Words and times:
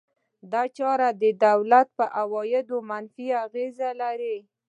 دا 0.51 0.61
چاره 0.77 1.09
د 1.21 1.23
دولت 1.45 1.87
پر 1.97 2.09
عوایدو 2.21 2.77
منفي 2.89 3.27
اغېز 3.45 3.77
لري. 4.01 4.37